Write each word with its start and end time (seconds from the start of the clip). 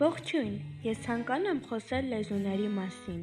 Ողջույն, 0.00 0.52
ես 0.80 1.00
ցանկանում 1.04 1.48
եմ 1.50 1.58
խոսել 1.68 2.06
լեզուների 2.10 2.68
մասին։ 2.72 3.18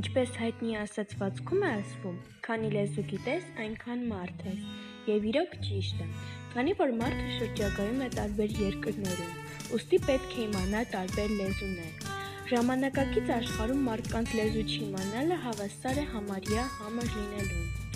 Ինչպես 0.00 0.34
հայտնի 0.40 0.74
ասացվածքում 0.80 1.64
է 1.64 1.70
ասվում, 1.76 2.18
քանի 2.44 2.72
լեզու 2.74 3.04
գիտես, 3.12 3.46
այնքան 3.64 4.02
մարդ 4.10 4.44
ես։ 4.50 4.66
Եվ 5.08 5.28
իրոք 5.30 5.56
ճիշտ 5.64 6.04
է, 6.04 6.10
քանի 6.52 6.76
որ 6.82 6.94
մարդը 7.00 7.32
շրջագայում 7.38 8.04
է 8.04 8.12
տարբեր 8.18 8.56
երկրներում, 8.66 9.34
ուստի 9.80 10.04
պետք 10.10 10.36
է 10.36 10.44
իմանա 10.44 10.86
տարբեր 10.92 11.36
լեզուներ։ 11.40 12.08
Ժամանակակից 12.52 13.36
աշխարհում 13.40 13.86
մարդկանց 13.88 14.34
լեզու 14.42 14.66
չիմանալը 14.74 15.44
հավասար 15.48 16.02
է 16.04 16.10
համարյա 16.16 16.72
համր 16.80 17.14
լինելուն։ 17.16 17.89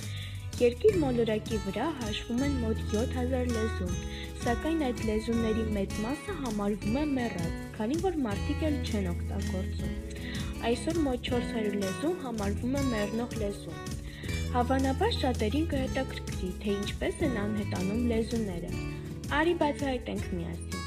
Երկիր 0.54 0.96
մոլորակի 1.02 1.56
վրա 1.64 1.84
հաշվում 1.98 2.42
են 2.46 2.52
մոտ 2.62 2.82
7000 2.90 3.48
լեզու, 3.54 3.88
սակայն 4.44 4.84
այդ 4.88 5.00
լեզուների 5.08 5.64
մեծ 5.74 5.96
մասը 6.04 6.34
համարվում 6.42 6.98
է 7.00 7.02
մեռած, 7.16 7.56
քանի 7.78 7.98
որ 8.04 8.18
մարդիկ 8.26 8.62
էլ 8.68 8.76
չեն 8.84 9.08
օգտագործում։ 9.12 10.62
Այսօր 10.70 11.00
մոտ 11.08 11.26
400 11.30 11.74
լեզու 11.82 12.14
համարվում 12.22 12.78
է 12.78 12.84
մեռնող 12.92 13.36
լեզու։ 13.42 13.76
Հավանաբար 14.54 15.14
շատերին 15.18 15.66
կհետաքրքրի, 15.74 16.50
թե 16.62 16.74
ինչպես 16.84 17.22
են 17.26 17.38
անհետանում 17.44 18.04
լեզուները։ 18.14 18.74
Արի 19.42 19.54
բացահայտենք 19.64 20.28
միասին։ 20.38 20.84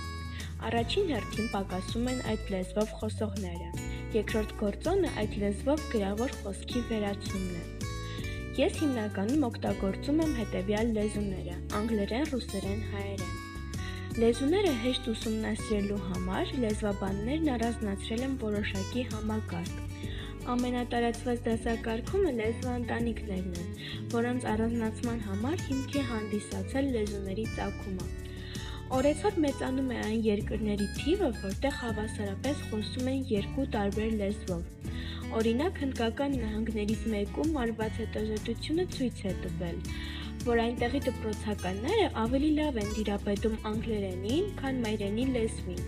Առաջին 0.72 1.12
հերթին 1.12 1.50
պակասում 1.58 2.08
են 2.14 2.28
այդ 2.32 2.54
լեզվով 2.56 3.00
խոսողները։ 3.02 3.72
Երկրորդ 4.16 4.60
գործոնը 4.64 5.18
այդ 5.26 5.42
լեզվով 5.44 5.90
գրավոր 5.98 6.40
խոսքի 6.46 6.86
վերացումն 6.94 7.58
է։ 7.58 7.77
Ես 8.58 8.78
հիմնականում 8.82 9.44
օգտագործում 9.46 10.22
եմ 10.24 10.32
հետևյալ 10.34 10.88
լեզուները՝ 10.96 11.56
անգլերեն, 11.78 12.24
ռուսերեն, 12.32 12.80
հայերեն։ 12.94 13.36
Լեզուները 14.18 14.72
հեշտ 14.84 15.10
ուսումնասիրելու 15.12 15.98
համար 16.06 16.54
լեզվաբաններն 16.64 17.52
առանձնացրել 17.56 18.24
են 18.28 18.34
որոշակի 18.44 19.04
համակարգ։ 19.12 19.78
Ամենատարածված 20.56 21.44
դասակարգումը 21.50 22.34
լեզվաընտանիքներն 22.40 23.62
են, 23.62 23.72
որոնց 24.18 24.50
առանձնացման 24.58 25.24
համար 25.28 25.64
հիմք 25.68 25.98
է 26.02 26.06
հանդիսացել 26.10 26.92
լեզուների 26.98 27.48
ծագումը։ 27.60 28.10
Օրեցօր 28.98 29.42
մեծանում 29.46 29.90
է 29.94 30.04
այն 30.08 30.20
երկրների 30.32 30.90
թիվը, 30.98 31.34
որտեղ 31.46 31.82
հավասարապես 31.86 32.70
խոսում 32.72 33.10
են 33.14 33.26
երկու 33.38 33.72
տարբեր 33.78 34.22
լեզվով։ 34.24 34.96
Օրինակ 35.36 35.80
հնդկական 35.84 36.36
նահանգներից 36.40 37.02
մեկում 37.12 37.58
արված 37.60 37.98
հետազոտությունը 38.02 38.84
ցույց 38.96 39.18
է 39.28 39.34
տվել, 39.44 39.80
որ 40.48 40.62
այնտեղի 40.64 41.02
դպրոցականները 41.08 42.06
ավելի 42.22 42.52
լավ 42.60 42.78
են 42.82 42.92
դիրապետում 42.98 43.58
անգլերենին, 43.72 44.46
քան 44.62 44.80
մայրենի 44.86 45.26
լեզվին։ 45.34 45.82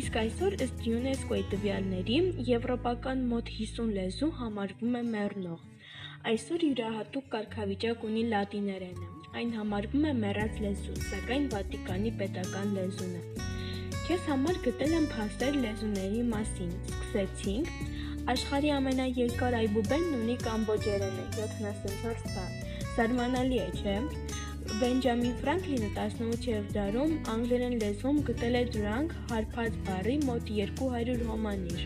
Իսկ 0.00 0.18
այսօր 0.22 0.56
ըստ 0.66 0.82
ՅՈՒՆԵՍԿՕ-ի 0.90 1.44
տվյալների 1.54 2.18
եվրոպական 2.50 3.22
մոտ 3.30 3.48
50 3.60 3.94
լեզու 3.96 4.28
համարվում 4.42 4.98
է 5.00 5.02
մեռնող։ 5.14 5.64
Այսօր 6.30 6.66
յուրահատուկ 6.68 7.32
կարգավիճակ 7.32 8.04
ունի 8.10 8.26
լատիներենը։ 8.34 9.08
Այն 9.40 9.50
համարվում 9.56 10.04
է 10.10 10.12
մեռած 10.20 10.60
լեզու, 10.66 10.98
սակայն 11.08 11.48
Վատիկանի 11.54 12.12
պետական 12.20 12.76
լեզուն 12.76 13.16
է։ 13.16 13.22
Քեզ 14.10 14.24
համար 14.26 14.56
գտել 14.68 14.94
եմ 15.00 15.04
փաստեր 15.14 15.58
լեզուների 15.64 16.22
մասին։ 16.34 16.70
Սկսեցինք 16.90 17.74
Աշխարհի 18.30 18.68
ամենաերկար 18.70 19.54
այբուբենն 19.58 20.10
ունի 20.16 20.34
կամբոջերենը 20.42 21.22
74 21.36 22.28
բան։ 22.34 22.50
Զարմանալի 22.96 23.56
է, 23.58 23.64
չէ՞։ 23.80 23.94
Բենջամին 24.82 25.32
Ֆրանկլինը 25.40 25.88
18-րդ 26.02 26.68
դարում 26.76 27.14
անգլերեն 27.32 27.74
լեզվում 27.80 28.20
գտել 28.28 28.58
է 28.58 28.62
դրանք 28.76 29.16
հարբած 29.32 29.78
բառի 29.88 30.14
մոտ 30.28 30.52
200 30.60 31.16
հոմանիշ։ 31.30 31.82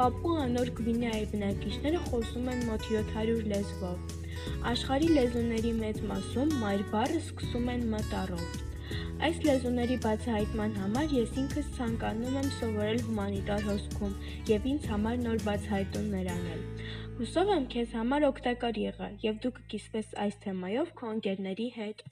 Պապուա 0.00 0.48
Նոր 0.56 0.72
Գվինեայի 0.80 1.28
բնակիչները 1.34 2.02
խոսում 2.08 2.50
են 2.56 2.66
մոտ 2.72 2.88
700 2.96 3.46
լեզվով։ 3.52 4.18
Աշխարհի 4.72 5.12
լեզուների 5.20 5.72
մեծ 5.84 6.02
մասում 6.10 6.58
մայր 6.64 6.84
բառը 6.96 7.22
սկսում 7.22 7.72
են 7.76 7.86
մտառով։ 7.94 8.69
Այս 9.20 9.38
լեզուների 9.44 9.96
բացահայտման 10.00 10.76
համար 10.80 11.10
ես 11.12 11.34
ինքս 11.40 11.66
ցանկանում 11.76 12.36
եմ 12.40 12.46
սովորել 12.54 13.00
հումանիտար 13.08 13.66
հոսքում 13.66 14.14
եւ 14.50 14.68
ինձ 14.70 14.86
համար 14.92 15.18
նոր 15.24 15.42
բացահայտումներ 15.48 16.30
անել։ 16.34 16.62
Հուսով 17.18 17.52
եմ 17.56 17.66
քեզ 17.74 17.92
համար 17.98 18.26
օգտակար 18.30 18.80
եղա 18.84 19.10
եւ 19.26 19.42
դու 19.44 19.52
կկիսվես 19.58 20.16
այս 20.24 20.40
թեմայով 20.46 20.94
քո 21.02 21.12
ընկերների 21.18 21.68
հետ։ 21.76 22.02